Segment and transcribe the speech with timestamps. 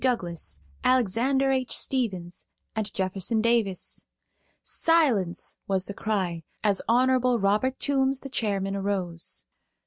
[0.01, 1.77] Douglas, Alexander H.
[1.77, 4.07] Stevens, and Jefferson Davis.
[4.63, 7.09] "Silence!" was the cry, as Hon.
[7.37, 9.45] Robert Toombs, the chairman, arose.